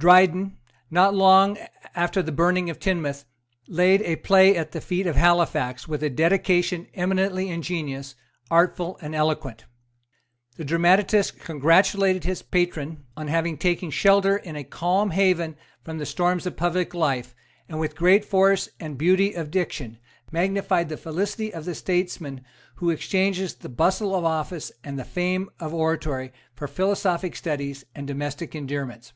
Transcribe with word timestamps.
Dryden, 0.00 0.56
not 0.92 1.12
long 1.12 1.58
after 1.92 2.22
the 2.22 2.30
burning 2.30 2.70
of 2.70 2.78
Teignmouth, 2.78 3.24
laid 3.66 4.00
a 4.02 4.14
play 4.14 4.56
at 4.56 4.70
the 4.70 4.80
feet 4.80 5.08
of 5.08 5.16
Halifax, 5.16 5.88
with 5.88 6.04
a 6.04 6.08
dedication 6.08 6.86
eminently 6.94 7.48
ingenious, 7.50 8.14
artful, 8.48 8.96
and 9.02 9.12
eloquent. 9.12 9.64
The 10.54 10.64
dramatist 10.64 11.40
congratulated 11.40 12.22
his 12.22 12.42
patron 12.42 13.06
on 13.16 13.26
having 13.26 13.58
taken 13.58 13.90
shelter 13.90 14.36
in 14.36 14.54
a 14.54 14.62
calm 14.62 15.10
haven 15.10 15.56
from 15.82 15.98
the 15.98 16.06
storms 16.06 16.46
of 16.46 16.56
public 16.56 16.94
life, 16.94 17.34
and, 17.68 17.80
with 17.80 17.96
great 17.96 18.24
force 18.24 18.68
and 18.78 18.96
beauty 18.96 19.34
of 19.34 19.50
diction, 19.50 19.98
magnified 20.30 20.90
the 20.90 20.96
felicity 20.96 21.52
of 21.52 21.64
the 21.64 21.74
statesman 21.74 22.42
who 22.76 22.90
exchanges 22.90 23.52
the 23.52 23.68
bustle 23.68 24.14
of 24.14 24.24
office 24.24 24.70
and 24.84 24.96
the 24.96 25.04
fame 25.04 25.50
of 25.58 25.74
oratory 25.74 26.32
for 26.54 26.68
philosophic 26.68 27.34
studies 27.34 27.82
and 27.96 28.06
domestic 28.06 28.54
endearments. 28.54 29.12